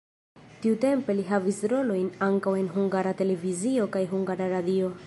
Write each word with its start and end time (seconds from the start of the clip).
Tiutempe 0.63 1.15
li 1.19 1.25
havis 1.27 1.59
rolojn 1.75 2.09
ankaŭ 2.29 2.55
en 2.63 2.73
Hungara 2.79 3.13
Televizio 3.21 3.89
kaj 3.97 4.05
Hungara 4.17 4.53
Radio. 4.59 4.93